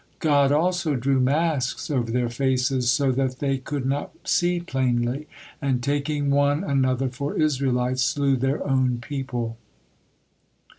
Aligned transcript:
God 0.17 0.51
also 0.51 0.95
drew 0.95 1.19
masks 1.19 1.91
over 1.91 2.09
their 2.11 2.27
faces, 2.27 2.89
so 2.89 3.11
that 3.11 3.37
they 3.37 3.59
could 3.59 3.85
not 3.85 4.11
see 4.27 4.59
plainly, 4.59 5.27
and 5.61 5.83
taking 5.83 6.31
one 6.31 6.63
another 6.63 7.07
for 7.09 7.35
Israelites, 7.37 8.01
slew 8.01 8.35
their 8.35 8.65
own 8.67 8.97
people. 8.97 9.59